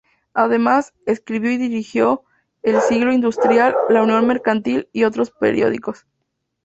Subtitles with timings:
[0.33, 2.23] Además, escribió y dirigió
[2.63, 6.07] "El Siglo Industrial", "La Unión Mercantil", y otros periódicos.